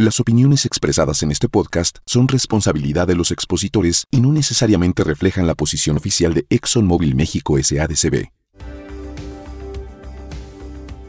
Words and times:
Las 0.00 0.20
opiniones 0.20 0.64
expresadas 0.64 1.24
en 1.24 1.32
este 1.32 1.48
podcast 1.48 1.98
son 2.06 2.28
responsabilidad 2.28 3.08
de 3.08 3.16
los 3.16 3.32
expositores 3.32 4.04
y 4.12 4.20
no 4.20 4.32
necesariamente 4.32 5.02
reflejan 5.02 5.48
la 5.48 5.56
posición 5.56 5.96
oficial 5.96 6.34
de 6.34 6.46
ExxonMobil 6.50 7.16
México 7.16 7.56
SADCB. 7.60 8.28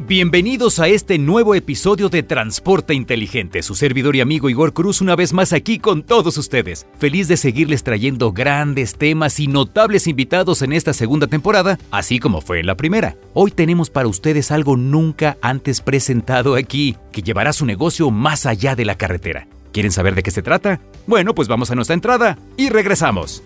Bienvenidos 0.09 0.79
a 0.79 0.87
este 0.87 1.19
nuevo 1.19 1.53
episodio 1.53 2.09
de 2.09 2.23
Transporte 2.23 2.95
Inteligente. 2.95 3.61
Su 3.61 3.75
servidor 3.75 4.15
y 4.15 4.21
amigo 4.21 4.49
Igor 4.49 4.73
Cruz 4.73 5.01
una 5.01 5.15
vez 5.15 5.33
más 5.33 5.53
aquí 5.53 5.77
con 5.77 6.01
todos 6.01 6.35
ustedes. 6.39 6.87
Feliz 6.97 7.27
de 7.27 7.37
seguirles 7.37 7.83
trayendo 7.83 8.31
grandes 8.31 8.95
temas 8.95 9.39
y 9.39 9.45
notables 9.45 10.07
invitados 10.07 10.63
en 10.63 10.73
esta 10.73 10.93
segunda 10.93 11.27
temporada, 11.27 11.77
así 11.91 12.17
como 12.17 12.41
fue 12.41 12.59
en 12.59 12.65
la 12.65 12.75
primera. 12.75 13.17
Hoy 13.35 13.51
tenemos 13.51 13.91
para 13.91 14.07
ustedes 14.07 14.49
algo 14.49 14.77
nunca 14.77 15.37
antes 15.43 15.79
presentado 15.79 16.55
aquí, 16.55 16.97
que 17.11 17.21
llevará 17.21 17.53
su 17.53 17.67
negocio 17.67 18.09
más 18.09 18.47
allá 18.47 18.75
de 18.75 18.85
la 18.85 18.95
carretera. 18.97 19.47
¿Quieren 19.73 19.91
saber 19.91 20.15
de 20.15 20.23
qué 20.23 20.31
se 20.31 20.41
trata? 20.41 20.81
Bueno, 21.05 21.35
pues 21.35 21.47
vamos 21.47 21.69
a 21.69 21.75
nuestra 21.75 21.93
entrada 21.93 22.39
y 22.57 22.69
regresamos. 22.69 23.43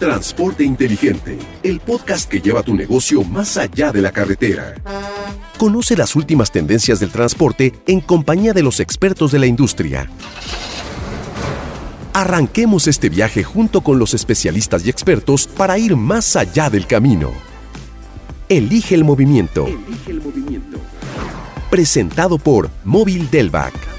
Transporte 0.00 0.64
Inteligente, 0.64 1.38
el 1.62 1.78
podcast 1.78 2.26
que 2.26 2.40
lleva 2.40 2.62
tu 2.62 2.74
negocio 2.74 3.22
más 3.22 3.58
allá 3.58 3.92
de 3.92 4.00
la 4.00 4.10
carretera. 4.10 4.74
Conoce 5.58 5.94
las 5.94 6.16
últimas 6.16 6.50
tendencias 6.50 7.00
del 7.00 7.10
transporte 7.10 7.74
en 7.86 8.00
compañía 8.00 8.54
de 8.54 8.62
los 8.62 8.80
expertos 8.80 9.30
de 9.30 9.38
la 9.38 9.44
industria. 9.44 10.08
Arranquemos 12.14 12.88
este 12.88 13.10
viaje 13.10 13.44
junto 13.44 13.82
con 13.82 13.98
los 13.98 14.14
especialistas 14.14 14.86
y 14.86 14.88
expertos 14.88 15.46
para 15.46 15.76
ir 15.76 15.96
más 15.96 16.34
allá 16.34 16.70
del 16.70 16.86
camino. 16.86 17.30
Elige 18.48 18.94
el 18.94 19.04
movimiento. 19.04 19.66
Elige 19.66 20.12
el 20.12 20.22
movimiento. 20.22 20.78
Presentado 21.68 22.38
por 22.38 22.70
Móvil 22.84 23.30
Delvac. 23.30 23.89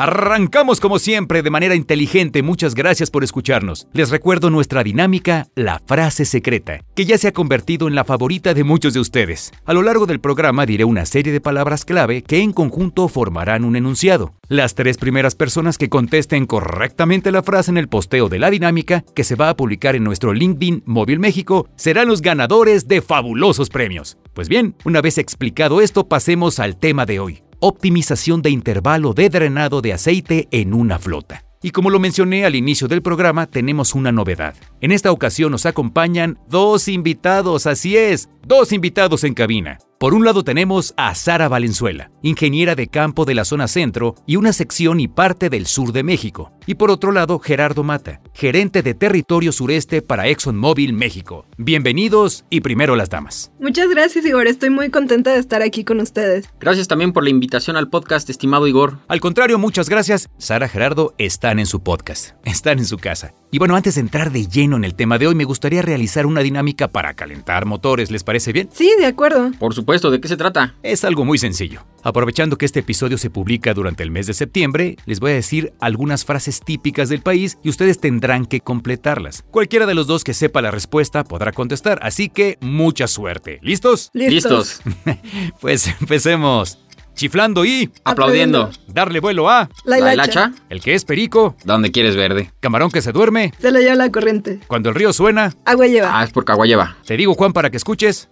Arrancamos 0.00 0.80
como 0.80 0.98
siempre 0.98 1.42
de 1.42 1.50
manera 1.50 1.74
inteligente, 1.74 2.42
muchas 2.42 2.74
gracias 2.74 3.10
por 3.10 3.22
escucharnos. 3.22 3.86
Les 3.92 4.08
recuerdo 4.08 4.48
nuestra 4.48 4.82
dinámica, 4.82 5.48
la 5.54 5.82
frase 5.84 6.24
secreta, 6.24 6.80
que 6.94 7.04
ya 7.04 7.18
se 7.18 7.28
ha 7.28 7.32
convertido 7.32 7.86
en 7.86 7.94
la 7.94 8.04
favorita 8.04 8.54
de 8.54 8.64
muchos 8.64 8.94
de 8.94 9.00
ustedes. 9.00 9.52
A 9.66 9.74
lo 9.74 9.82
largo 9.82 10.06
del 10.06 10.18
programa 10.18 10.64
diré 10.64 10.84
una 10.84 11.04
serie 11.04 11.34
de 11.34 11.42
palabras 11.42 11.84
clave 11.84 12.22
que 12.22 12.38
en 12.38 12.54
conjunto 12.54 13.08
formarán 13.08 13.62
un 13.62 13.76
enunciado. 13.76 14.32
Las 14.48 14.74
tres 14.74 14.96
primeras 14.96 15.34
personas 15.34 15.76
que 15.76 15.90
contesten 15.90 16.46
correctamente 16.46 17.30
la 17.30 17.42
frase 17.42 17.70
en 17.70 17.76
el 17.76 17.88
posteo 17.88 18.30
de 18.30 18.38
la 18.38 18.48
dinámica, 18.48 19.04
que 19.14 19.22
se 19.22 19.34
va 19.34 19.50
a 19.50 19.56
publicar 19.58 19.96
en 19.96 20.04
nuestro 20.04 20.32
LinkedIn 20.32 20.82
Móvil 20.86 21.18
México, 21.18 21.68
serán 21.76 22.08
los 22.08 22.22
ganadores 22.22 22.88
de 22.88 23.02
fabulosos 23.02 23.68
premios. 23.68 24.16
Pues 24.32 24.48
bien, 24.48 24.76
una 24.86 25.02
vez 25.02 25.18
explicado 25.18 25.82
esto, 25.82 26.08
pasemos 26.08 26.58
al 26.58 26.78
tema 26.78 27.04
de 27.04 27.20
hoy 27.20 27.42
optimización 27.60 28.42
de 28.42 28.50
intervalo 28.50 29.12
de 29.12 29.28
drenado 29.28 29.80
de 29.80 29.92
aceite 29.92 30.48
en 30.50 30.74
una 30.74 30.98
flota. 30.98 31.44
Y 31.62 31.70
como 31.72 31.90
lo 31.90 32.00
mencioné 32.00 32.46
al 32.46 32.54
inicio 32.54 32.88
del 32.88 33.02
programa, 33.02 33.46
tenemos 33.46 33.94
una 33.94 34.12
novedad. 34.12 34.54
En 34.80 34.92
esta 34.92 35.12
ocasión 35.12 35.52
nos 35.52 35.66
acompañan 35.66 36.38
dos 36.48 36.88
invitados, 36.88 37.66
así 37.66 37.96
es, 37.96 38.30
dos 38.46 38.72
invitados 38.72 39.24
en 39.24 39.34
cabina. 39.34 39.78
Por 40.00 40.14
un 40.14 40.24
lado 40.24 40.44
tenemos 40.44 40.94
a 40.96 41.14
Sara 41.14 41.46
Valenzuela, 41.50 42.10
ingeniera 42.22 42.74
de 42.74 42.88
campo 42.88 43.26
de 43.26 43.34
la 43.34 43.44
zona 43.44 43.68
centro 43.68 44.14
y 44.26 44.36
una 44.36 44.54
sección 44.54 44.98
y 44.98 45.08
parte 45.08 45.50
del 45.50 45.66
sur 45.66 45.92
de 45.92 46.02
México. 46.02 46.52
Y 46.64 46.76
por 46.76 46.90
otro 46.90 47.12
lado, 47.12 47.38
Gerardo 47.38 47.84
Mata, 47.84 48.22
gerente 48.32 48.82
de 48.82 48.94
territorio 48.94 49.52
sureste 49.52 50.00
para 50.00 50.26
ExxonMobil 50.28 50.94
México. 50.94 51.44
Bienvenidos 51.58 52.46
y 52.48 52.62
primero 52.62 52.96
las 52.96 53.10
damas. 53.10 53.52
Muchas 53.60 53.90
gracias 53.90 54.24
Igor, 54.24 54.46
estoy 54.46 54.70
muy 54.70 54.88
contenta 54.88 55.34
de 55.34 55.38
estar 55.38 55.60
aquí 55.60 55.84
con 55.84 56.00
ustedes. 56.00 56.48
Gracias 56.58 56.88
también 56.88 57.12
por 57.12 57.22
la 57.22 57.28
invitación 57.28 57.76
al 57.76 57.90
podcast, 57.90 58.30
estimado 58.30 58.66
Igor. 58.66 59.00
Al 59.06 59.20
contrario, 59.20 59.58
muchas 59.58 59.90
gracias. 59.90 60.30
Sara 60.38 60.66
Gerardo 60.68 61.12
están 61.18 61.58
en 61.58 61.66
su 61.66 61.82
podcast, 61.82 62.36
están 62.44 62.78
en 62.78 62.86
su 62.86 62.96
casa. 62.96 63.34
Y 63.50 63.58
bueno, 63.58 63.76
antes 63.76 63.96
de 63.96 64.00
entrar 64.00 64.30
de 64.30 64.46
lleno 64.46 64.76
en 64.76 64.84
el 64.84 64.94
tema 64.94 65.18
de 65.18 65.26
hoy, 65.26 65.34
me 65.34 65.44
gustaría 65.44 65.82
realizar 65.82 66.24
una 66.24 66.40
dinámica 66.40 66.88
para 66.88 67.12
calentar 67.14 67.66
motores. 67.66 68.12
¿Les 68.12 68.22
parece 68.22 68.52
bien? 68.52 68.70
Sí, 68.72 68.90
de 68.96 69.06
acuerdo. 69.06 69.50
Por 69.58 69.74
supuesto, 69.74 69.89
¿de 69.90 70.20
qué 70.20 70.28
se 70.28 70.36
trata? 70.36 70.76
Es 70.84 71.04
algo 71.04 71.24
muy 71.24 71.36
sencillo. 71.36 71.84
Aprovechando 72.04 72.56
que 72.56 72.64
este 72.64 72.78
episodio 72.78 73.18
se 73.18 73.28
publica 73.28 73.74
durante 73.74 74.04
el 74.04 74.12
mes 74.12 74.28
de 74.28 74.34
septiembre, 74.34 74.96
les 75.04 75.18
voy 75.18 75.32
a 75.32 75.34
decir 75.34 75.72
algunas 75.80 76.24
frases 76.24 76.60
típicas 76.60 77.08
del 77.08 77.22
país 77.22 77.58
y 77.64 77.70
ustedes 77.70 78.00
tendrán 78.00 78.46
que 78.46 78.60
completarlas. 78.60 79.44
Cualquiera 79.50 79.86
de 79.86 79.94
los 79.94 80.06
dos 80.06 80.22
que 80.22 80.32
sepa 80.32 80.62
la 80.62 80.70
respuesta 80.70 81.24
podrá 81.24 81.50
contestar, 81.50 81.98
así 82.02 82.28
que 82.28 82.56
mucha 82.60 83.08
suerte. 83.08 83.58
¿Listos? 83.62 84.10
Listos. 84.14 84.80
pues 85.60 85.88
empecemos. 86.00 86.78
Chiflando 87.14 87.64
y 87.64 87.90
aplaudiendo. 88.04 88.70
Darle 88.86 89.18
vuelo 89.18 89.50
a 89.50 89.68
la 89.84 90.14
hilacha. 90.14 90.52
El 90.68 90.80
que 90.80 90.94
es 90.94 91.04
perico. 91.04 91.56
¿Dónde 91.64 91.90
quieres 91.90 92.14
verde? 92.14 92.52
Camarón 92.60 92.92
que 92.92 93.02
se 93.02 93.10
duerme. 93.10 93.52
Se 93.58 93.72
le 93.72 93.80
lleva 93.80 93.96
la 93.96 94.12
corriente. 94.12 94.60
Cuando 94.68 94.88
el 94.88 94.94
río 94.94 95.12
suena. 95.12 95.52
Agua 95.64 95.88
lleva. 95.88 96.20
Ah, 96.20 96.24
es 96.24 96.30
porque 96.30 96.52
agua 96.52 96.66
lleva. 96.66 96.96
Te 97.04 97.16
digo, 97.16 97.34
Juan, 97.34 97.52
para 97.52 97.70
que 97.70 97.76
escuches. 97.76 98.28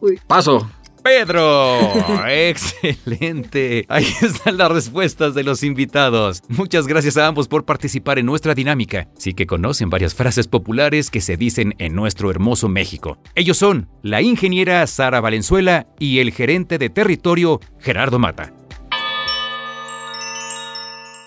Uy. 0.00 0.20
Paso. 0.28 0.70
Pedro. 1.02 1.78
Excelente. 2.28 3.84
Ahí 3.88 4.06
están 4.20 4.58
las 4.58 4.70
respuestas 4.70 5.34
de 5.34 5.44
los 5.44 5.62
invitados. 5.62 6.42
Muchas 6.48 6.86
gracias 6.86 7.16
a 7.16 7.26
ambos 7.26 7.48
por 7.48 7.64
participar 7.64 8.18
en 8.18 8.26
nuestra 8.26 8.54
dinámica. 8.54 9.08
Sí 9.16 9.34
que 9.34 9.46
conocen 9.46 9.90
varias 9.90 10.14
frases 10.14 10.48
populares 10.48 11.10
que 11.10 11.20
se 11.20 11.36
dicen 11.36 11.74
en 11.78 11.94
nuestro 11.94 12.30
hermoso 12.30 12.68
México. 12.68 13.18
Ellos 13.34 13.56
son 13.56 13.88
la 14.02 14.22
ingeniera 14.22 14.86
Sara 14.86 15.20
Valenzuela 15.20 15.86
y 15.98 16.18
el 16.18 16.32
gerente 16.32 16.78
de 16.78 16.90
territorio 16.90 17.60
Gerardo 17.78 18.18
Mata. 18.18 18.52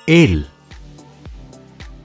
Él. 0.07 0.47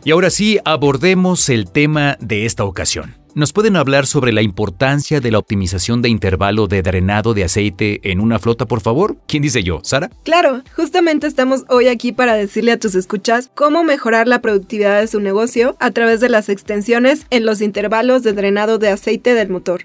Y 0.04 0.12
ahora 0.12 0.31
sí, 0.31 0.59
abordemos 0.65 1.48
el 1.48 1.71
tema 1.71 2.16
de 2.21 2.47
esta 2.47 2.65
ocasión. 2.65 3.16
¿Nos 3.36 3.52
pueden 3.52 3.76
hablar 3.76 4.06
sobre 4.06 4.32
la 4.32 4.41
importancia 4.41 5.20
de 5.20 5.30
la 5.30 5.38
optimización 5.38 6.00
de 6.00 6.08
intervalo 6.08 6.69
de 6.69 6.80
drenado 6.80 7.34
de 7.34 7.44
aceite 7.44 8.00
en 8.10 8.20
una 8.20 8.38
flota, 8.38 8.64
por 8.64 8.80
favor? 8.80 9.19
¿Quién 9.28 9.42
dice 9.42 9.62
yo? 9.62 9.80
¿Sara? 9.82 10.10
Claro, 10.24 10.62
justamente 10.74 11.26
estamos 11.26 11.64
hoy 11.69 11.88
aquí 11.88 12.12
para 12.12 12.32
decirle 12.32 12.72
a 12.72 12.78
tus 12.78 12.94
escuchas 12.94 13.50
cómo 13.54 13.84
mejorar 13.84 14.26
la 14.26 14.41
productividad 14.41 15.02
de 15.02 15.06
su 15.06 15.20
negocio 15.20 15.76
a 15.80 15.91
través 15.91 16.20
de 16.20 16.30
las 16.30 16.48
extensiones 16.48 17.26
en 17.28 17.44
los 17.44 17.60
intervalos 17.60 18.22
de 18.22 18.32
drenado 18.32 18.78
de 18.78 18.88
aceite 18.88 19.34
del 19.34 19.50
motor. 19.50 19.84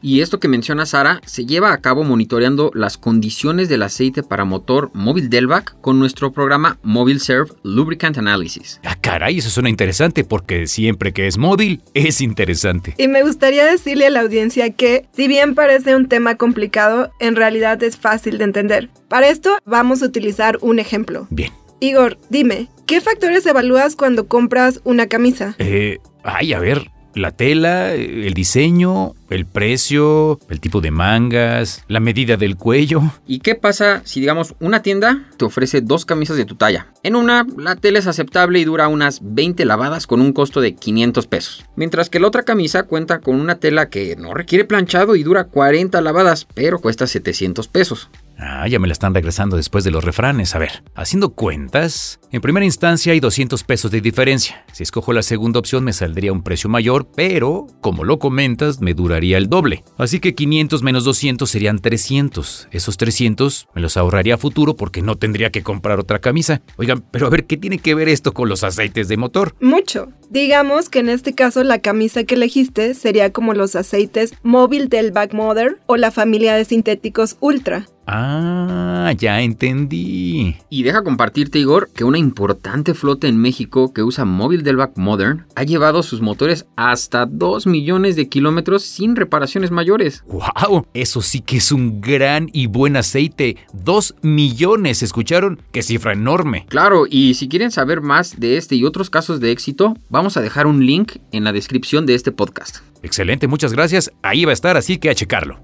Y 0.00 0.20
esto 0.20 0.38
que 0.38 0.46
menciona 0.46 0.86
Sara 0.86 1.20
se 1.26 1.44
lleva 1.44 1.72
a 1.72 1.78
cabo 1.78 2.04
monitoreando 2.04 2.70
las 2.72 2.98
condiciones 2.98 3.68
del 3.68 3.82
aceite 3.82 4.22
para 4.22 4.44
motor 4.44 4.92
móvil 4.94 5.28
Delvac 5.28 5.74
con 5.80 5.98
nuestro 5.98 6.30
programa 6.30 6.78
Mobile 6.84 7.18
Serve 7.18 7.50
Lubricant 7.64 8.16
Analysis. 8.18 8.78
Ah, 8.84 8.94
caray, 8.94 9.38
eso 9.38 9.50
suena 9.50 9.70
interesante 9.70 10.22
porque 10.22 10.68
siempre 10.68 11.12
que 11.12 11.26
es 11.26 11.36
móvil 11.36 11.82
es 11.94 12.20
interesante. 12.20 12.91
Y 12.96 13.08
me 13.08 13.22
gustaría 13.22 13.64
decirle 13.64 14.06
a 14.06 14.10
la 14.10 14.20
audiencia 14.20 14.70
que, 14.70 15.06
si 15.12 15.28
bien 15.28 15.54
parece 15.54 15.96
un 15.96 16.08
tema 16.08 16.36
complicado, 16.36 17.12
en 17.20 17.36
realidad 17.36 17.82
es 17.82 17.96
fácil 17.96 18.38
de 18.38 18.44
entender. 18.44 18.90
Para 19.08 19.28
esto 19.28 19.58
vamos 19.64 20.02
a 20.02 20.06
utilizar 20.06 20.58
un 20.60 20.78
ejemplo. 20.78 21.26
Bien. 21.30 21.52
Igor, 21.80 22.18
dime, 22.28 22.68
¿qué 22.86 23.00
factores 23.00 23.44
evalúas 23.46 23.96
cuando 23.96 24.28
compras 24.28 24.80
una 24.84 25.08
camisa? 25.08 25.56
Eh, 25.58 25.98
ay, 26.22 26.52
a 26.52 26.60
ver, 26.60 26.90
la 27.14 27.32
tela, 27.32 27.92
el 27.92 28.34
diseño, 28.34 29.14
el 29.30 29.46
precio, 29.46 30.38
el 30.48 30.60
tipo 30.60 30.80
de 30.80 30.90
mangas, 30.90 31.84
la 31.88 32.00
medida 32.00 32.36
del 32.36 32.56
cuello. 32.56 33.02
¿Y 33.26 33.40
qué 33.40 33.54
pasa 33.54 34.02
si, 34.04 34.20
digamos, 34.20 34.54
una 34.60 34.82
tienda 34.82 35.24
te 35.36 35.44
ofrece 35.44 35.80
dos 35.80 36.04
camisas 36.04 36.36
de 36.36 36.44
tu 36.44 36.54
talla? 36.54 36.88
En 37.02 37.16
una, 37.16 37.46
la 37.56 37.76
tela 37.76 37.98
es 37.98 38.06
aceptable 38.06 38.58
y 38.60 38.64
dura 38.64 38.88
unas 38.88 39.20
20 39.22 39.64
lavadas 39.64 40.06
con 40.06 40.20
un 40.20 40.32
costo 40.32 40.60
de 40.60 40.74
500 40.74 41.26
pesos. 41.26 41.64
Mientras 41.76 42.10
que 42.10 42.20
la 42.20 42.28
otra 42.28 42.42
camisa 42.42 42.84
cuenta 42.84 43.20
con 43.20 43.40
una 43.40 43.56
tela 43.56 43.88
que 43.88 44.16
no 44.16 44.34
requiere 44.34 44.64
planchado 44.64 45.16
y 45.16 45.22
dura 45.22 45.44
40 45.44 46.00
lavadas, 46.00 46.46
pero 46.54 46.78
cuesta 46.78 47.06
700 47.06 47.68
pesos. 47.68 48.08
Ah, 48.44 48.66
ya 48.66 48.80
me 48.80 48.88
la 48.88 48.92
están 48.92 49.14
regresando 49.14 49.56
después 49.56 49.84
de 49.84 49.92
los 49.92 50.02
refranes. 50.02 50.56
A 50.56 50.58
ver, 50.58 50.82
haciendo 50.96 51.30
cuentas, 51.34 52.18
en 52.32 52.40
primera 52.40 52.66
instancia 52.66 53.12
hay 53.12 53.20
200 53.20 53.62
pesos 53.62 53.90
de 53.92 54.00
diferencia. 54.00 54.64
Si 54.72 54.82
escojo 54.82 55.12
la 55.12 55.22
segunda 55.22 55.60
opción 55.60 55.84
me 55.84 55.92
saldría 55.92 56.32
un 56.32 56.42
precio 56.42 56.68
mayor, 56.68 57.06
pero, 57.14 57.68
como 57.80 58.02
lo 58.02 58.18
comentas, 58.18 58.80
me 58.80 58.94
duraría 58.94 59.38
el 59.38 59.48
doble. 59.48 59.84
Así 59.96 60.18
que 60.18 60.34
500 60.34 60.82
menos 60.82 61.04
200 61.04 61.48
serían 61.48 61.78
300. 61.78 62.68
Esos 62.72 62.96
300 62.96 63.68
me 63.74 63.80
los 63.80 63.96
ahorraría 63.96 64.34
a 64.34 64.38
futuro 64.38 64.74
porque 64.74 65.02
no 65.02 65.14
tendría 65.16 65.50
que 65.50 65.62
comprar 65.62 66.00
otra 66.00 66.18
camisa. 66.18 66.62
Oigan, 66.76 67.04
pero 67.12 67.28
a 67.28 67.30
ver, 67.30 67.46
¿qué 67.46 67.56
tiene 67.56 67.78
que 67.78 67.94
ver 67.94 68.08
esto 68.08 68.32
con 68.32 68.48
los 68.48 68.64
aceites 68.64 69.06
de 69.06 69.16
motor? 69.16 69.54
Mucho. 69.60 70.08
Digamos 70.30 70.88
que 70.88 70.98
en 70.98 71.10
este 71.10 71.34
caso 71.34 71.62
la 71.62 71.80
camisa 71.80 72.24
que 72.24 72.34
elegiste 72.34 72.94
sería 72.94 73.32
como 73.32 73.54
los 73.54 73.76
aceites 73.76 74.34
móvil 74.42 74.88
del 74.88 75.12
Back 75.12 75.32
Mother 75.32 75.78
o 75.86 75.96
la 75.96 76.10
familia 76.10 76.54
de 76.54 76.64
sintéticos 76.64 77.36
Ultra. 77.40 77.86
Ah, 78.06 79.12
ya 79.16 79.40
entendí. 79.40 80.56
Y 80.68 80.82
deja 80.82 81.02
compartirte, 81.02 81.58
Igor, 81.58 81.88
que 81.94 82.04
una 82.04 82.18
importante 82.18 82.94
flota 82.94 83.28
en 83.28 83.38
México 83.38 83.92
que 83.92 84.02
usa 84.02 84.24
Móvil 84.24 84.62
Delvac 84.62 84.96
Modern 84.96 85.46
ha 85.54 85.62
llevado 85.62 86.02
sus 86.02 86.20
motores 86.20 86.66
hasta 86.76 87.26
2 87.26 87.66
millones 87.66 88.16
de 88.16 88.28
kilómetros 88.28 88.82
sin 88.82 89.16
reparaciones 89.16 89.70
mayores. 89.70 90.24
¡Wow! 90.26 90.86
Eso 90.94 91.22
sí 91.22 91.40
que 91.40 91.58
es 91.58 91.72
un 91.72 92.00
gran 92.00 92.48
y 92.52 92.66
buen 92.66 92.96
aceite. 92.96 93.56
2 93.72 94.16
millones, 94.22 95.02
¿escucharon? 95.02 95.60
¡Qué 95.72 95.82
cifra 95.82 96.12
enorme! 96.12 96.66
Claro, 96.68 97.06
y 97.08 97.34
si 97.34 97.48
quieren 97.48 97.70
saber 97.70 98.00
más 98.00 98.38
de 98.40 98.56
este 98.56 98.74
y 98.74 98.84
otros 98.84 99.10
casos 99.10 99.40
de 99.40 99.52
éxito, 99.52 99.96
vamos 100.08 100.36
a 100.36 100.40
dejar 100.40 100.66
un 100.66 100.84
link 100.86 101.16
en 101.30 101.44
la 101.44 101.52
descripción 101.52 102.06
de 102.06 102.14
este 102.14 102.32
podcast. 102.32 102.78
Excelente, 103.02 103.48
muchas 103.48 103.72
gracias. 103.72 104.12
Ahí 104.22 104.44
va 104.44 104.50
a 104.50 104.54
estar, 104.54 104.76
así 104.76 104.98
que 104.98 105.10
a 105.10 105.14
checarlo. 105.14 105.60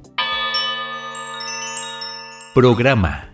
Programa. 2.59 3.31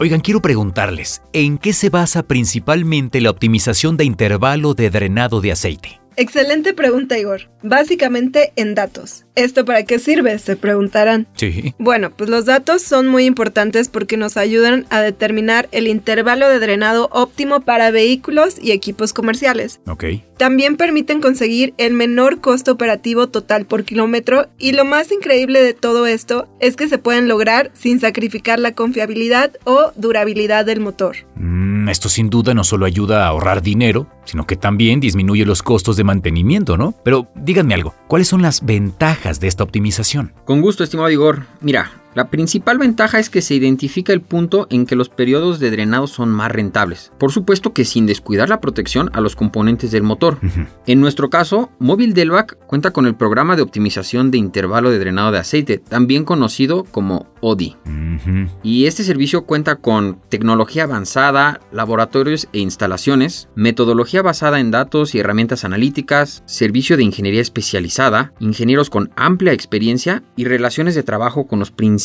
Oigan, 0.00 0.18
quiero 0.18 0.42
preguntarles, 0.42 1.22
¿en 1.32 1.56
qué 1.56 1.72
se 1.72 1.88
basa 1.88 2.24
principalmente 2.24 3.20
la 3.20 3.30
optimización 3.30 3.96
de 3.96 4.04
intervalo 4.04 4.74
de 4.74 4.90
drenado 4.90 5.40
de 5.40 5.52
aceite? 5.52 6.00
Excelente 6.16 6.74
pregunta, 6.74 7.16
Igor. 7.16 7.48
Básicamente 7.62 8.52
en 8.56 8.74
datos. 8.74 9.24
¿Esto 9.34 9.64
para 9.64 9.84
qué 9.84 9.98
sirve? 9.98 10.38
Se 10.38 10.56
preguntarán. 10.56 11.26
Sí. 11.36 11.74
Bueno, 11.78 12.10
pues 12.10 12.28
los 12.28 12.44
datos 12.44 12.82
son 12.82 13.08
muy 13.08 13.24
importantes 13.24 13.88
porque 13.88 14.18
nos 14.18 14.36
ayudan 14.36 14.84
a 14.90 15.00
determinar 15.00 15.70
el 15.72 15.88
intervalo 15.88 16.48
de 16.48 16.58
drenado 16.58 17.08
óptimo 17.12 17.60
para 17.60 17.90
vehículos 17.90 18.56
y 18.60 18.72
equipos 18.72 19.14
comerciales. 19.14 19.80
Ok. 19.86 20.04
También 20.36 20.76
permiten 20.76 21.20
conseguir 21.22 21.72
el 21.78 21.94
menor 21.94 22.40
costo 22.40 22.72
operativo 22.72 23.28
total 23.28 23.64
por 23.64 23.84
kilómetro 23.84 24.48
y 24.58 24.72
lo 24.72 24.84
más 24.84 25.10
increíble 25.10 25.62
de 25.62 25.72
todo 25.72 26.06
esto 26.06 26.46
es 26.60 26.76
que 26.76 26.88
se 26.88 26.98
pueden 26.98 27.26
lograr 27.26 27.70
sin 27.74 28.00
sacrificar 28.00 28.58
la 28.58 28.74
confiabilidad 28.74 29.52
o 29.64 29.92
durabilidad 29.96 30.66
del 30.66 30.80
motor. 30.80 31.16
Mm, 31.36 31.88
esto 31.88 32.08
sin 32.10 32.28
duda 32.28 32.52
no 32.52 32.64
solo 32.64 32.84
ayuda 32.84 33.24
a 33.24 33.28
ahorrar 33.28 33.62
dinero, 33.62 34.08
sino 34.24 34.46
que 34.46 34.56
también 34.56 35.00
disminuye 35.00 35.46
los 35.46 35.62
costos 35.62 35.96
de 35.96 36.04
mantenimiento, 36.04 36.76
¿no? 36.76 36.94
Pero 37.04 37.28
díganme 37.34 37.74
algo, 37.74 37.94
¿cuáles 38.08 38.28
son 38.28 38.42
las 38.42 38.64
ventajas 38.64 39.21
de 39.22 39.48
esta 39.48 39.62
optimización? 39.62 40.32
Con 40.44 40.60
gusto, 40.60 40.82
estimado 40.82 41.08
Igor. 41.10 41.44
Mira, 41.60 41.90
la 42.14 42.28
principal 42.28 42.78
ventaja 42.78 43.18
es 43.18 43.30
que 43.30 43.40
se 43.40 43.54
identifica 43.54 44.12
el 44.12 44.20
punto 44.20 44.66
en 44.70 44.84
que 44.84 44.96
los 44.96 45.08
periodos 45.08 45.58
de 45.60 45.70
drenado 45.70 46.06
son 46.06 46.28
más 46.28 46.52
rentables. 46.52 47.10
Por 47.18 47.32
supuesto 47.32 47.72
que 47.72 47.86
sin 47.86 48.04
descuidar 48.04 48.50
la 48.50 48.60
protección 48.60 49.10
a 49.14 49.20
los 49.20 49.34
componentes 49.34 49.90
del 49.90 50.02
motor. 50.02 50.38
En 50.86 51.00
nuestro 51.00 51.30
caso, 51.30 51.70
Móvil 51.78 52.12
Delvac 52.12 52.58
cuenta 52.66 52.90
con 52.90 53.06
el 53.06 53.14
programa 53.14 53.56
de 53.56 53.62
optimización 53.62 54.30
de 54.30 54.38
intervalo 54.38 54.90
de 54.90 54.98
drenado 54.98 55.32
de 55.32 55.38
aceite, 55.38 55.78
también 55.78 56.24
conocido 56.24 56.84
como 56.84 57.26
ODI. 57.40 57.76
Y 58.62 58.86
este 58.86 59.04
servicio 59.04 59.46
cuenta 59.46 59.76
con 59.76 60.20
tecnología 60.28 60.84
avanzada, 60.84 61.60
laboratorios 61.72 62.46
e 62.52 62.58
instalaciones, 62.58 63.48
metodología 63.54 64.22
basada 64.22 64.60
en 64.60 64.70
datos 64.70 65.14
y 65.14 65.18
herramientas 65.18 65.64
analíticas, 65.64 66.42
servicio 66.46 66.96
de 66.96 67.04
ingeniería 67.04 67.40
especializada, 67.40 68.32
ingenieros 68.38 68.90
con 68.90 69.10
amplia 69.16 69.52
experiencia 69.52 70.22
y 70.36 70.44
relaciones 70.44 70.94
de 70.94 71.02
trabajo 71.02 71.46
con 71.46 71.58
los 71.58 71.70
principales 71.70 72.01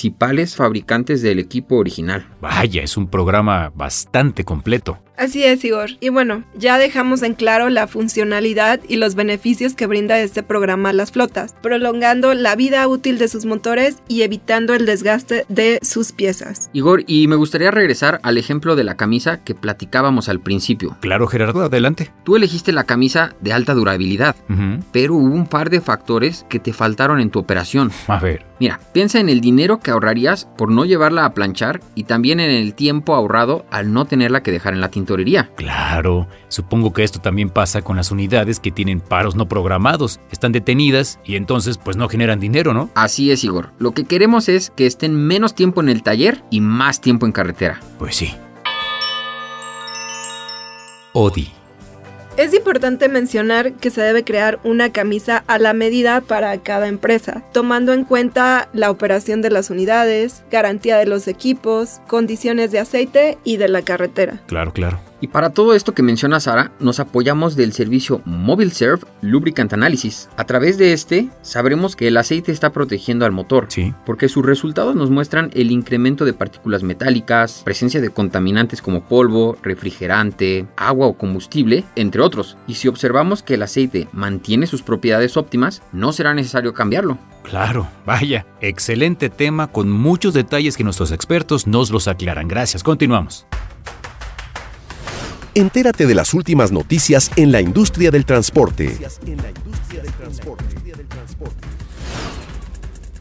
fabricantes 0.55 1.21
del 1.21 1.39
equipo 1.39 1.75
original. 1.75 2.27
Vaya, 2.41 2.83
es 2.83 2.97
un 2.97 3.07
programa 3.07 3.71
bastante 3.75 4.43
completo. 4.43 4.99
Así 5.17 5.43
es, 5.43 5.65
Igor. 5.65 5.89
Y 5.99 6.09
bueno, 6.09 6.43
ya 6.55 6.77
dejamos 6.77 7.23
en 7.23 7.33
claro 7.33 7.69
la 7.69 7.87
funcionalidad 7.87 8.79
y 8.87 8.97
los 8.97 9.15
beneficios 9.15 9.73
que 9.73 9.87
brinda 9.87 10.19
este 10.19 10.43
programa 10.43 10.89
a 10.89 10.93
las 10.93 11.11
flotas, 11.11 11.55
prolongando 11.61 12.35
la 12.35 12.55
vida 12.55 12.87
útil 12.87 13.17
de 13.17 13.27
sus 13.27 13.45
motores 13.45 13.97
y 14.07 14.21
evitando 14.21 14.75
el 14.75 14.85
desgaste 14.85 15.45
de 15.49 15.79
sus 15.81 16.11
piezas. 16.11 16.69
Igor, 16.71 17.03
y 17.07 17.27
me 17.27 17.35
gustaría 17.35 17.71
regresar 17.71 18.19
al 18.21 18.37
ejemplo 18.37 18.75
de 18.75 18.83
la 18.83 18.95
camisa 18.95 19.43
que 19.43 19.55
platicábamos 19.55 20.29
al 20.29 20.39
principio. 20.39 20.95
Claro, 20.99 21.27
Gerardo, 21.27 21.63
adelante. 21.63 22.11
Tú 22.23 22.35
elegiste 22.35 22.71
la 22.71 22.83
camisa 22.83 23.35
de 23.41 23.53
alta 23.53 23.73
durabilidad, 23.73 24.35
pero 24.91 25.15
hubo 25.15 25.33
un 25.33 25.47
par 25.47 25.71
de 25.71 25.81
factores 25.81 26.45
que 26.47 26.59
te 26.59 26.73
faltaron 26.73 27.19
en 27.19 27.31
tu 27.31 27.39
operación. 27.39 27.91
A 28.07 28.19
ver, 28.19 28.45
Mira, 28.59 28.79
piensa 28.91 29.19
en 29.19 29.29
el 29.29 29.39
dinero 29.39 29.79
que 29.79 29.91
ahorrarías 29.91 30.47
por 30.57 30.71
no 30.71 30.83
llevarla 30.85 31.25
a 31.25 31.33
planchar 31.33 31.79
y 31.93 32.05
también 32.05 32.39
en 32.39 32.49
el 32.49 32.73
tiempo 32.73 33.13
ahorrado 33.13 33.65
al 33.69 33.93
no 33.93 34.05
tenerla 34.05 34.41
que 34.41 34.51
dejar 34.51 34.73
en 34.73 34.81
la 34.81 34.89
tintorería. 35.07 35.49
claro, 35.55 36.27
supongo 36.49 36.91
que 36.91 37.03
esto 37.03 37.19
también 37.19 37.49
pasa 37.49 37.81
con 37.81 37.95
las 37.95 38.11
unidades 38.11 38.59
que 38.59 38.71
tienen 38.71 38.99
paros 38.99 39.35
no 39.35 39.47
programados, 39.47 40.19
están 40.31 40.51
detenidas 40.51 41.19
y 41.23 41.35
entonces 41.35 41.77
pues 41.77 41.95
no 41.95 42.09
generan 42.09 42.39
dinero, 42.39 42.73
¿no? 42.73 42.89
Así 42.93 43.31
es, 43.31 43.43
Igor. 43.43 43.71
Lo 43.79 43.91
que 43.91 44.03
queremos 44.03 44.49
es 44.49 44.71
que 44.75 44.85
estén 44.85 45.15
menos 45.15 45.55
tiempo 45.55 45.81
en 45.81 45.89
el 45.89 46.03
taller 46.03 46.43
y 46.51 46.61
más 46.61 46.99
tiempo 46.99 47.25
en 47.25 47.31
carretera. 47.31 47.79
Pues 47.97 48.15
sí. 48.15 48.33
ODI. 51.13 51.56
Es 52.37 52.53
importante 52.53 53.09
mencionar 53.09 53.73
que 53.73 53.89
se 53.89 54.01
debe 54.01 54.23
crear 54.23 54.59
una 54.63 54.91
camisa 54.91 55.43
a 55.47 55.57
la 55.57 55.73
medida 55.73 56.21
para 56.21 56.55
cada 56.59 56.87
empresa, 56.87 57.41
tomando 57.51 57.93
en 57.93 58.05
cuenta 58.05 58.69
la 58.73 58.91
operación 58.91 59.41
de 59.41 59.49
las 59.49 59.71
unidades, 59.71 60.43
garantía 60.51 60.97
de 60.97 61.07
los 61.07 61.27
equipos, 61.27 61.99
condiciones 62.05 62.71
de 62.71 62.77
aceite 62.77 63.39
y 63.43 63.57
de 63.57 63.69
la 63.69 63.81
carretera. 63.81 64.39
Claro, 64.45 64.71
claro. 64.71 64.99
Y 65.19 65.27
para 65.27 65.49
todo 65.49 65.73
esto 65.73 65.93
que 65.93 66.03
menciona 66.03 66.39
Sara, 66.39 66.71
nos 66.79 66.99
apoyamos 66.99 67.55
del 67.55 67.73
servicio 67.73 68.21
Mobile 68.25 68.71
Serve 68.71 69.05
Lubricant 69.21 69.73
Analysis. 69.73 70.29
A 70.37 70.45
través 70.45 70.77
de 70.77 70.93
este, 70.93 71.29
sabremos 71.41 71.95
que 71.95 72.07
el 72.07 72.17
aceite 72.17 72.51
está 72.51 72.71
protegiendo 72.71 73.25
al 73.25 73.31
motor. 73.31 73.65
Sí. 73.69 73.93
Porque 74.05 74.29
sus 74.29 74.45
resultados 74.45 74.95
nos 74.95 75.09
muestran 75.09 75.49
el 75.53 75.71
incremento 75.71 76.23
de 76.23 76.33
partículas 76.33 76.83
metálicas, 76.83 77.61
presencia 77.65 77.99
de 77.99 78.11
contaminantes 78.11 78.81
como 78.81 79.03
polvo, 79.05 79.57
refrigerante, 79.63 80.67
agua 80.77 81.07
o 81.07 81.17
combustible, 81.17 81.83
entre 81.95 82.21
otros. 82.21 82.57
Y 82.67 82.75
si 82.75 82.87
observamos 82.87 83.41
que 83.41 83.55
el 83.55 83.63
aceite 83.63 84.07
mantiene 84.11 84.67
sus 84.67 84.83
propiedades 84.83 85.35
óptimas, 85.35 85.81
no 85.91 86.11
será 86.13 86.33
necesario 86.33 86.73
cambiarlo. 86.73 87.17
Claro, 87.43 87.87
vaya. 88.05 88.45
Excelente 88.59 89.29
tema 89.29 89.67
con 89.67 89.89
muchos 89.89 90.33
detalles 90.33 90.75
que 90.75 90.83
nuestros 90.83 91.11
expertos 91.11 91.65
nos 91.65 91.91
los 91.91 92.07
aclaran. 92.07 92.47
Gracias. 92.47 92.83
Continuamos. 92.83 93.47
Entérate 95.57 96.05
de 96.05 96.13
las 96.13 96.35
últimas 96.35 96.71
noticias 96.71 97.31
en 97.35 97.51
la 97.51 97.61
industria 97.61 98.11
del 98.11 98.25
transporte. 98.25 98.95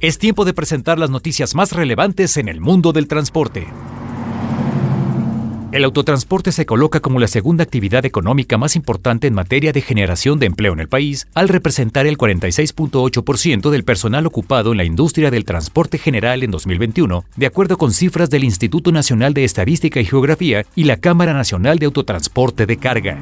Es 0.00 0.18
tiempo 0.18 0.44
de 0.44 0.52
presentar 0.52 0.98
las 0.98 1.08
noticias 1.08 1.54
más 1.54 1.72
relevantes 1.72 2.36
en 2.36 2.48
el 2.48 2.60
mundo 2.60 2.92
del 2.92 3.08
transporte. 3.08 3.66
El 5.76 5.84
autotransporte 5.84 6.52
se 6.52 6.64
coloca 6.64 7.00
como 7.00 7.20
la 7.20 7.26
segunda 7.26 7.62
actividad 7.62 8.06
económica 8.06 8.56
más 8.56 8.76
importante 8.76 9.26
en 9.26 9.34
materia 9.34 9.74
de 9.74 9.82
generación 9.82 10.38
de 10.38 10.46
empleo 10.46 10.72
en 10.72 10.80
el 10.80 10.88
país, 10.88 11.26
al 11.34 11.50
representar 11.50 12.06
el 12.06 12.16
46.8% 12.16 13.68
del 13.68 13.84
personal 13.84 14.24
ocupado 14.24 14.72
en 14.72 14.78
la 14.78 14.84
industria 14.84 15.30
del 15.30 15.44
transporte 15.44 15.98
general 15.98 16.42
en 16.42 16.50
2021, 16.50 17.26
de 17.36 17.44
acuerdo 17.44 17.76
con 17.76 17.92
cifras 17.92 18.30
del 18.30 18.44
Instituto 18.44 18.90
Nacional 18.90 19.34
de 19.34 19.44
Estadística 19.44 20.00
y 20.00 20.06
Geografía 20.06 20.64
y 20.74 20.84
la 20.84 20.96
Cámara 20.96 21.34
Nacional 21.34 21.78
de 21.78 21.84
Autotransporte 21.84 22.64
de 22.64 22.78
Carga. 22.78 23.18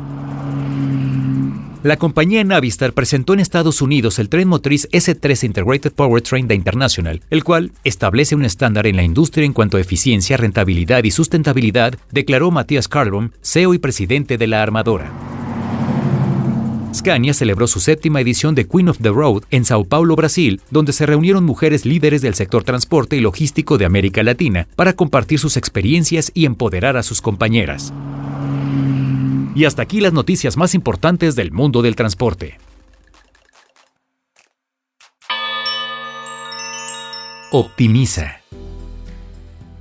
La 1.84 1.98
compañía 1.98 2.42
Navistar 2.44 2.94
presentó 2.94 3.34
en 3.34 3.40
Estados 3.40 3.82
Unidos 3.82 4.18
el 4.18 4.30
tren 4.30 4.48
motriz 4.48 4.88
S3 4.90 5.44
Integrated 5.44 5.92
Powertrain 5.92 6.48
de 6.48 6.54
International, 6.54 7.20
el 7.28 7.44
cual 7.44 7.72
establece 7.84 8.34
un 8.34 8.46
estándar 8.46 8.86
en 8.86 8.96
la 8.96 9.02
industria 9.02 9.44
en 9.44 9.52
cuanto 9.52 9.76
a 9.76 9.82
eficiencia, 9.82 10.38
rentabilidad 10.38 11.04
y 11.04 11.10
sustentabilidad, 11.10 11.92
declaró 12.10 12.50
Matías 12.50 12.88
Carlbom, 12.88 13.32
CEO 13.42 13.74
y 13.74 13.78
presidente 13.78 14.38
de 14.38 14.46
la 14.46 14.62
armadora. 14.62 15.12
Scania 16.94 17.34
celebró 17.34 17.66
su 17.66 17.80
séptima 17.80 18.22
edición 18.22 18.54
de 18.54 18.66
Queen 18.66 18.88
of 18.88 19.00
the 19.02 19.10
Road 19.10 19.42
en 19.50 19.66
Sao 19.66 19.84
Paulo, 19.84 20.16
Brasil, 20.16 20.62
donde 20.70 20.94
se 20.94 21.04
reunieron 21.04 21.44
mujeres 21.44 21.84
líderes 21.84 22.22
del 22.22 22.32
sector 22.32 22.64
transporte 22.64 23.16
y 23.16 23.20
logístico 23.20 23.76
de 23.76 23.84
América 23.84 24.22
Latina 24.22 24.68
para 24.74 24.94
compartir 24.94 25.38
sus 25.38 25.58
experiencias 25.58 26.32
y 26.32 26.46
empoderar 26.46 26.96
a 26.96 27.02
sus 27.02 27.20
compañeras. 27.20 27.92
Y 29.54 29.64
hasta 29.64 29.82
aquí 29.82 30.00
las 30.00 30.12
noticias 30.12 30.56
más 30.56 30.74
importantes 30.74 31.36
del 31.36 31.52
mundo 31.52 31.82
del 31.82 31.96
transporte. 31.96 32.58
Optimiza. 37.52 38.40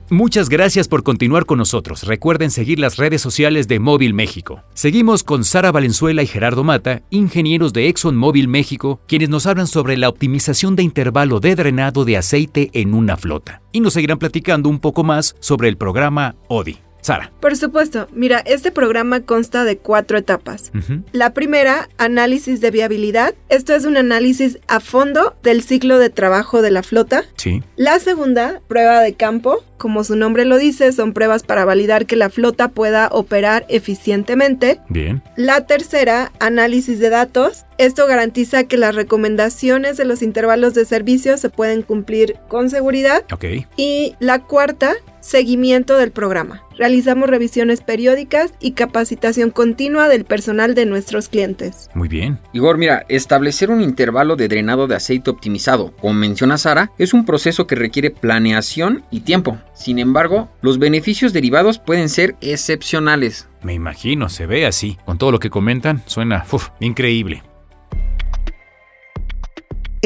Muchas 0.09 0.47
gracias 0.47 0.87
por 0.87 1.01
continuar 1.01 1.47
con 1.47 1.57
nosotros. 1.57 2.03
Recuerden 2.03 2.51
seguir 2.51 2.77
las 2.77 2.97
redes 2.97 3.19
sociales 3.19 3.67
de 3.67 3.79
Móvil 3.79 4.13
México. 4.13 4.61
Seguimos 4.75 5.23
con 5.23 5.43
Sara 5.43 5.71
Valenzuela 5.71 6.21
y 6.21 6.27
Gerardo 6.27 6.63
Mata, 6.63 7.01
ingenieros 7.09 7.73
de 7.73 7.87
ExxonMobil 7.87 8.47
México, 8.47 9.01
quienes 9.07 9.29
nos 9.29 9.47
hablan 9.47 9.65
sobre 9.65 9.97
la 9.97 10.09
optimización 10.09 10.75
de 10.75 10.83
intervalo 10.83 11.39
de 11.39 11.55
drenado 11.55 12.05
de 12.05 12.17
aceite 12.17 12.69
en 12.73 12.93
una 12.93 13.17
flota. 13.17 13.63
Y 13.71 13.79
nos 13.79 13.93
seguirán 13.93 14.19
platicando 14.19 14.69
un 14.69 14.77
poco 14.77 15.03
más 15.03 15.35
sobre 15.39 15.67
el 15.67 15.77
programa 15.77 16.35
ODI. 16.47 16.92
Sara. 17.03 17.31
Por 17.39 17.55
supuesto, 17.57 18.07
mira, 18.13 18.39
este 18.39 18.71
programa 18.71 19.19
consta 19.19 19.63
de 19.65 19.77
cuatro 19.77 20.17
etapas. 20.17 20.71
La 21.11 21.33
primera, 21.33 21.89
análisis 21.97 22.61
de 22.61 22.71
viabilidad. 22.71 23.35
Esto 23.49 23.75
es 23.75 23.85
un 23.85 23.97
análisis 23.97 24.57
a 24.67 24.79
fondo 24.79 25.35
del 25.43 25.61
ciclo 25.61 25.99
de 25.99 26.09
trabajo 26.09 26.61
de 26.61 26.71
la 26.71 26.81
flota. 26.81 27.25
Sí. 27.35 27.61
La 27.75 27.99
segunda, 27.99 28.61
prueba 28.67 29.01
de 29.01 29.13
campo. 29.13 29.63
Como 29.77 30.05
su 30.05 30.15
nombre 30.15 30.45
lo 30.45 30.57
dice, 30.57 30.93
son 30.93 31.11
pruebas 31.11 31.43
para 31.43 31.65
validar 31.65 32.05
que 32.05 32.15
la 32.15 32.29
flota 32.29 32.69
pueda 32.69 33.09
operar 33.11 33.65
eficientemente. 33.67 34.79
Bien. 34.87 35.21
La 35.35 35.67
tercera, 35.67 36.31
análisis 36.39 36.99
de 36.99 37.09
datos. 37.09 37.65
Esto 37.77 38.07
garantiza 38.07 38.65
que 38.65 38.77
las 38.77 38.95
recomendaciones 38.95 39.97
de 39.97 40.05
los 40.05 40.21
intervalos 40.21 40.73
de 40.73 40.85
servicio 40.85 41.37
se 41.37 41.49
pueden 41.49 41.81
cumplir 41.81 42.37
con 42.47 42.69
seguridad. 42.69 43.23
Ok. 43.31 43.45
Y 43.77 44.15
la 44.19 44.39
cuarta, 44.39 44.93
seguimiento 45.21 45.97
del 45.97 46.11
programa. 46.11 46.63
Realizamos 46.77 47.29
revisiones 47.29 47.81
periódicas 47.81 48.53
y 48.59 48.71
capacitación 48.71 49.51
continua 49.51 50.09
del 50.09 50.25
personal 50.25 50.75
de 50.75 50.85
nuestros 50.85 51.29
clientes. 51.29 51.89
Muy 51.93 52.07
bien. 52.07 52.39
Igor, 52.51 52.77
mira, 52.77 53.05
establecer 53.09 53.69
un 53.69 53.81
intervalo 53.81 54.35
de 54.35 54.47
drenado 54.47 54.87
de 54.87 54.95
aceite 54.95 55.29
optimizado, 55.29 55.95
como 55.97 56.13
menciona 56.13 56.57
Sara, 56.57 56.91
es 56.97 57.13
un 57.13 57.25
proceso 57.25 57.67
que 57.67 57.75
requiere 57.75 58.11
planeación 58.11 59.03
y 59.11 59.21
tiempo. 59.21 59.57
Sin 59.73 59.99
embargo, 59.99 60.49
los 60.61 60.79
beneficios 60.79 61.31
derivados 61.31 61.79
pueden 61.79 62.09
ser 62.09 62.35
excepcionales. 62.41 63.47
Me 63.61 63.73
imagino, 63.73 64.29
se 64.29 64.45
ve 64.45 64.65
así. 64.65 64.97
Con 65.05 65.17
todo 65.17 65.31
lo 65.31 65.39
que 65.39 65.49
comentan, 65.49 66.01
suena 66.05 66.45
uf, 66.51 66.69
increíble. 66.79 67.43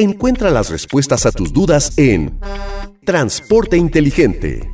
Encuentra 0.00 0.50
las 0.50 0.70
respuestas 0.70 1.26
a 1.26 1.32
tus 1.32 1.52
dudas 1.52 1.98
en 1.98 2.38
Transporte 3.04 3.76
Inteligente. 3.76 4.70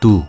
Tú. 0.00 0.26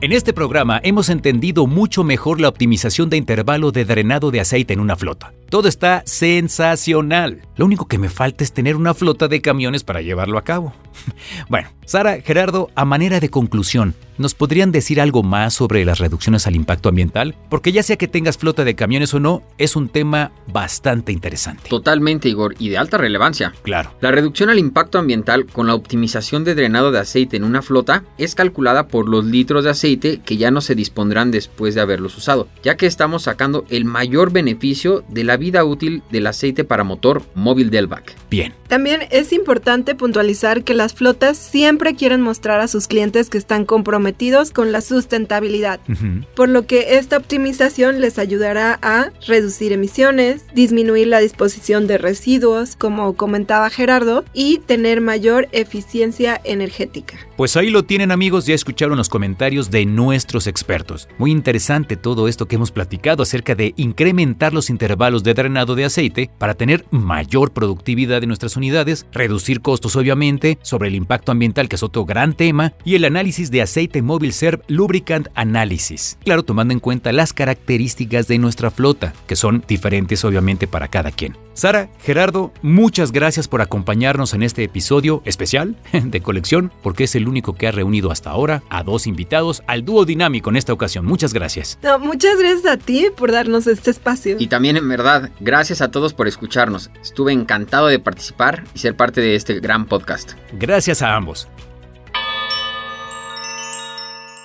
En 0.00 0.12
este 0.12 0.32
programa 0.32 0.80
hemos 0.82 1.08
entendido 1.08 1.66
mucho 1.66 2.02
mejor 2.02 2.40
la 2.40 2.48
optimización 2.48 3.08
de 3.08 3.16
intervalo 3.16 3.70
de 3.70 3.84
drenado 3.84 4.30
de 4.30 4.40
aceite 4.40 4.72
en 4.72 4.80
una 4.80 4.96
flota. 4.96 5.32
Todo 5.52 5.68
está 5.68 6.02
sensacional. 6.06 7.42
Lo 7.56 7.66
único 7.66 7.86
que 7.86 7.98
me 7.98 8.08
falta 8.08 8.42
es 8.42 8.54
tener 8.54 8.74
una 8.74 8.94
flota 8.94 9.28
de 9.28 9.42
camiones 9.42 9.84
para 9.84 10.00
llevarlo 10.00 10.38
a 10.38 10.44
cabo. 10.44 10.72
Bueno, 11.48 11.68
Sara, 11.84 12.20
Gerardo, 12.20 12.70
a 12.74 12.84
manera 12.84 13.20
de 13.20 13.28
conclusión, 13.28 13.94
¿nos 14.16 14.34
podrían 14.34 14.72
decir 14.72 15.00
algo 15.00 15.22
más 15.22 15.52
sobre 15.54 15.84
las 15.84 15.98
reducciones 15.98 16.46
al 16.46 16.54
impacto 16.54 16.88
ambiental? 16.88 17.34
Porque 17.50 17.72
ya 17.72 17.82
sea 17.82 17.96
que 17.96 18.08
tengas 18.08 18.38
flota 18.38 18.64
de 18.64 18.74
camiones 18.74 19.12
o 19.14 19.20
no, 19.20 19.42
es 19.58 19.76
un 19.76 19.88
tema 19.88 20.32
bastante 20.46 21.12
interesante. 21.12 21.68
Totalmente, 21.68 22.28
Igor, 22.28 22.54
y 22.58 22.68
de 22.68 22.78
alta 22.78 22.98
relevancia. 22.98 23.52
Claro. 23.62 23.92
La 24.00 24.10
reducción 24.10 24.48
al 24.48 24.58
impacto 24.58 24.98
ambiental 24.98 25.46
con 25.46 25.66
la 25.66 25.74
optimización 25.74 26.44
de 26.44 26.54
drenado 26.54 26.92
de 26.92 27.00
aceite 27.00 27.36
en 27.36 27.44
una 27.44 27.62
flota 27.62 28.04
es 28.16 28.34
calculada 28.34 28.88
por 28.88 29.08
los 29.08 29.24
litros 29.24 29.64
de 29.64 29.70
aceite 29.70 30.20
que 30.24 30.36
ya 30.36 30.50
no 30.50 30.60
se 30.60 30.74
dispondrán 30.74 31.30
después 31.30 31.74
de 31.74 31.80
haberlos 31.80 32.16
usado, 32.16 32.48
ya 32.62 32.76
que 32.76 32.86
estamos 32.86 33.24
sacando 33.24 33.64
el 33.70 33.84
mayor 33.84 34.32
beneficio 34.32 35.04
de 35.08 35.24
la 35.24 35.36
vida 35.42 35.64
útil 35.64 36.02
del 36.10 36.26
aceite 36.28 36.64
para 36.64 36.84
motor 36.84 37.22
móvil 37.34 37.68
del 37.70 37.88
BAC. 37.88 38.14
Bien. 38.30 38.54
También 38.68 39.02
es 39.10 39.32
importante 39.34 39.94
puntualizar 39.94 40.62
que 40.64 40.72
las 40.72 40.94
flotas 40.94 41.36
siempre 41.36 41.94
quieren 41.94 42.22
mostrar 42.22 42.60
a 42.60 42.68
sus 42.68 42.86
clientes 42.86 43.28
que 43.28 43.36
están 43.36 43.66
comprometidos 43.66 44.50
con 44.50 44.72
la 44.72 44.80
sustentabilidad, 44.80 45.80
Ujú. 45.90 46.24
por 46.34 46.48
lo 46.48 46.66
que 46.66 46.96
esta 46.96 47.18
optimización 47.18 48.00
les 48.00 48.18
ayudará 48.18 48.78
a 48.80 49.10
reducir 49.26 49.72
emisiones, 49.72 50.44
disminuir 50.54 51.08
la 51.08 51.18
disposición 51.18 51.86
de 51.86 51.98
residuos, 51.98 52.76
como 52.76 53.14
comentaba 53.14 53.68
Gerardo, 53.68 54.24
y 54.32 54.58
tener 54.58 55.00
mayor 55.00 55.48
eficiencia 55.52 56.40
energética. 56.44 57.18
Pues 57.36 57.56
ahí 57.56 57.70
lo 57.70 57.82
tienen 57.82 58.12
amigos, 58.12 58.46
ya 58.46 58.54
escucharon 58.54 58.96
los 58.96 59.08
comentarios 59.08 59.70
de 59.70 59.84
nuestros 59.84 60.46
expertos. 60.46 61.08
Muy 61.18 61.30
interesante 61.30 61.96
todo 61.96 62.28
esto 62.28 62.46
que 62.46 62.56
hemos 62.56 62.70
platicado 62.70 63.22
acerca 63.22 63.54
de 63.54 63.74
incrementar 63.76 64.54
los 64.54 64.70
intervalos 64.70 65.24
de 65.24 65.31
drenado 65.34 65.74
de 65.74 65.84
aceite 65.84 66.30
para 66.38 66.54
tener 66.54 66.84
mayor 66.90 67.52
productividad 67.52 68.20
de 68.20 68.26
nuestras 68.26 68.56
unidades, 68.56 69.06
reducir 69.12 69.60
costos 69.60 69.96
obviamente, 69.96 70.58
sobre 70.62 70.88
el 70.88 70.94
impacto 70.94 71.32
ambiental 71.32 71.68
que 71.68 71.76
es 71.76 71.82
otro 71.82 72.04
gran 72.04 72.34
tema, 72.34 72.72
y 72.84 72.94
el 72.94 73.04
análisis 73.04 73.50
de 73.50 73.62
aceite 73.62 74.02
móvil 74.02 74.32
SERV 74.32 74.62
Lubricant 74.68 75.28
Analysis. 75.34 76.18
Claro, 76.24 76.42
tomando 76.42 76.72
en 76.72 76.80
cuenta 76.80 77.12
las 77.12 77.32
características 77.32 78.28
de 78.28 78.38
nuestra 78.38 78.70
flota, 78.70 79.12
que 79.26 79.36
son 79.36 79.64
diferentes 79.66 80.24
obviamente 80.24 80.66
para 80.66 80.88
cada 80.88 81.10
quien. 81.10 81.36
Sara, 81.54 81.90
Gerardo, 82.00 82.50
muchas 82.62 83.12
gracias 83.12 83.46
por 83.46 83.60
acompañarnos 83.60 84.32
en 84.32 84.42
este 84.42 84.64
episodio 84.64 85.22
especial 85.26 85.76
de 85.92 86.20
colección, 86.22 86.72
porque 86.82 87.04
es 87.04 87.14
el 87.14 87.28
único 87.28 87.54
que 87.54 87.68
ha 87.68 87.72
reunido 87.72 88.10
hasta 88.10 88.30
ahora 88.30 88.62
a 88.70 88.82
dos 88.82 89.06
invitados 89.06 89.62
al 89.66 89.84
dúo 89.84 90.04
dinámico 90.04 90.50
en 90.50 90.56
esta 90.56 90.72
ocasión. 90.72 91.04
Muchas 91.04 91.34
gracias. 91.34 91.78
No, 91.82 91.98
muchas 91.98 92.38
gracias 92.38 92.66
a 92.66 92.76
ti 92.78 93.08
por 93.16 93.32
darnos 93.32 93.66
este 93.66 93.90
espacio. 93.90 94.36
Y 94.38 94.46
también 94.46 94.76
en 94.76 94.88
verdad, 94.88 95.30
gracias 95.40 95.82
a 95.82 95.90
todos 95.90 96.14
por 96.14 96.26
escucharnos. 96.26 96.90
Estuve 97.02 97.32
encantado 97.32 97.86
de 97.88 97.98
participar 97.98 98.64
y 98.74 98.78
ser 98.78 98.96
parte 98.96 99.20
de 99.20 99.34
este 99.34 99.60
gran 99.60 99.86
podcast. 99.86 100.32
Gracias 100.52 101.02
a 101.02 101.14
ambos. 101.14 101.48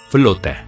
Flota. 0.10 0.66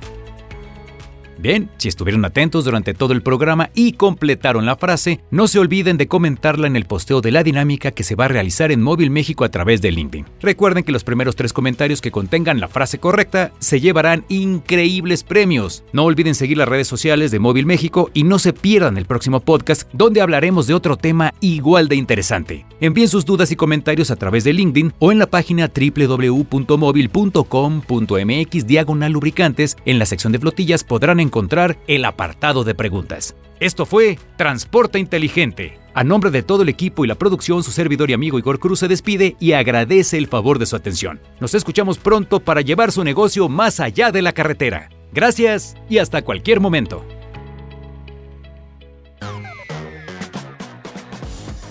Bien, 1.41 1.69
si 1.77 1.87
estuvieron 1.87 2.25
atentos 2.25 2.65
durante 2.65 2.93
todo 2.93 3.13
el 3.13 3.21
programa 3.21 3.69
y 3.73 3.93
completaron 3.93 4.65
la 4.65 4.75
frase, 4.75 5.21
no 5.31 5.47
se 5.47 5.57
olviden 5.57 5.95
de 5.95 6.09
comentarla 6.09 6.67
en 6.67 6.75
el 6.75 6.83
posteo 6.83 7.21
de 7.21 7.31
la 7.31 7.43
dinámica 7.43 7.91
que 7.91 8.03
se 8.03 8.15
va 8.15 8.25
a 8.25 8.27
realizar 8.27 8.73
en 8.73 8.81
Móvil 8.81 9.09
México 9.09 9.45
a 9.45 9.49
través 9.49 9.81
de 9.81 9.89
LinkedIn. 9.89 10.25
Recuerden 10.41 10.83
que 10.83 10.91
los 10.91 11.05
primeros 11.05 11.37
tres 11.37 11.53
comentarios 11.53 12.01
que 12.01 12.11
contengan 12.11 12.59
la 12.59 12.67
frase 12.67 12.99
correcta 12.99 13.53
se 13.59 13.79
llevarán 13.79 14.25
increíbles 14.27 15.23
premios. 15.23 15.85
No 15.93 16.03
olviden 16.03 16.35
seguir 16.35 16.57
las 16.57 16.67
redes 16.67 16.89
sociales 16.89 17.31
de 17.31 17.39
Móvil 17.39 17.65
México 17.65 18.11
y 18.13 18.23
no 18.23 18.37
se 18.37 18.51
pierdan 18.51 18.97
el 18.97 19.05
próximo 19.05 19.39
podcast 19.39 19.89
donde 19.93 20.19
hablaremos 20.19 20.67
de 20.67 20.73
otro 20.73 20.97
tema 20.97 21.33
igual 21.39 21.87
de 21.87 21.95
interesante. 21.95 22.65
Envíen 22.81 23.07
sus 23.07 23.23
dudas 23.23 23.49
y 23.51 23.55
comentarios 23.55 24.11
a 24.11 24.17
través 24.17 24.43
de 24.43 24.51
LinkedIn 24.51 24.91
o 24.99 25.13
en 25.13 25.19
la 25.19 25.27
página 25.27 25.71
www.móvil.com.mx 25.73 28.67
diagonal 28.67 29.13
lubricantes. 29.13 29.77
En 29.85 29.99
la 29.99 30.05
sección 30.05 30.33
de 30.33 30.39
flotillas 30.39 30.83
podrán 30.83 31.28
encontrar 31.29 31.77
el 31.87 32.05
apartado 32.05 32.63
de 32.63 32.73
preguntas. 32.73 33.35
Esto 33.59 33.85
fue 33.85 34.17
Transporte 34.35 34.97
Inteligente. 34.97 35.77
A 35.93 36.03
nombre 36.03 36.31
de 36.31 36.43
todo 36.43 36.63
el 36.63 36.69
equipo 36.69 37.05
y 37.05 37.07
la 37.07 37.15
producción, 37.15 37.63
su 37.63 37.71
servidor 37.71 38.09
y 38.09 38.13
amigo 38.13 38.39
Igor 38.39 38.57
Cruz 38.57 38.79
se 38.79 38.87
despide 38.87 39.35
y 39.39 39.51
agradece 39.51 40.17
el 40.17 40.27
favor 40.27 40.57
de 40.57 40.65
su 40.65 40.75
atención. 40.75 41.19
Nos 41.39 41.53
escuchamos 41.53 41.99
pronto 41.99 42.39
para 42.39 42.61
llevar 42.61 42.91
su 42.91 43.03
negocio 43.03 43.47
más 43.47 43.79
allá 43.79 44.11
de 44.11 44.21
la 44.21 44.33
carretera. 44.33 44.89
Gracias 45.13 45.75
y 45.87 45.99
hasta 45.99 46.23
cualquier 46.23 46.59
momento. 46.59 47.05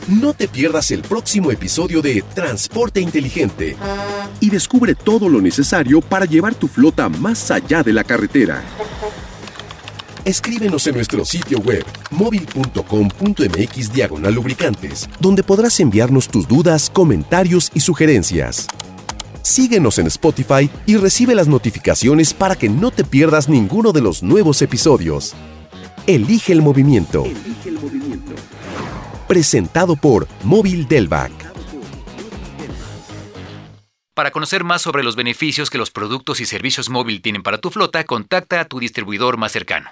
No 0.08 0.32
te 0.32 0.48
pierdas 0.48 0.90
el 0.90 1.02
próximo 1.02 1.50
episodio 1.50 2.00
de 2.00 2.22
Transporte 2.34 2.98
Inteligente 3.00 3.76
y 4.40 4.48
descubre 4.48 4.94
todo 4.94 5.28
lo 5.28 5.42
necesario 5.42 6.00
para 6.00 6.24
llevar 6.24 6.54
tu 6.54 6.66
flota 6.66 7.10
más 7.10 7.50
allá 7.50 7.82
de 7.82 7.92
la 7.92 8.04
carretera. 8.04 8.62
Escríbenos 10.28 10.86
en 10.86 10.94
nuestro 10.94 11.24
sitio 11.24 11.58
web 11.60 11.86
móvil.com.mx 12.10 13.92
diagonal 13.94 14.34
lubricantes, 14.34 15.08
donde 15.20 15.42
podrás 15.42 15.80
enviarnos 15.80 16.28
tus 16.28 16.46
dudas, 16.46 16.90
comentarios 16.90 17.70
y 17.72 17.80
sugerencias. 17.80 18.66
Síguenos 19.40 19.98
en 19.98 20.06
Spotify 20.08 20.68
y 20.84 20.98
recibe 20.98 21.34
las 21.34 21.48
notificaciones 21.48 22.34
para 22.34 22.56
que 22.56 22.68
no 22.68 22.90
te 22.90 23.04
pierdas 23.04 23.48
ninguno 23.48 23.92
de 23.92 24.02
los 24.02 24.22
nuevos 24.22 24.60
episodios. 24.60 25.32
Elige 26.06 26.52
el 26.52 26.60
movimiento. 26.60 27.24
Elige 27.24 27.70
el 27.70 27.80
movimiento. 27.80 28.32
Presentado 29.26 29.96
por 29.96 30.28
Móvil 30.44 30.86
Delvac. 30.86 31.32
Para 34.12 34.30
conocer 34.30 34.62
más 34.62 34.82
sobre 34.82 35.04
los 35.04 35.16
beneficios 35.16 35.70
que 35.70 35.78
los 35.78 35.90
productos 35.90 36.40
y 36.40 36.44
servicios 36.44 36.90
móvil 36.90 37.22
tienen 37.22 37.42
para 37.42 37.56
tu 37.56 37.70
flota, 37.70 38.04
contacta 38.04 38.60
a 38.60 38.66
tu 38.66 38.78
distribuidor 38.78 39.38
más 39.38 39.52
cercano. 39.52 39.88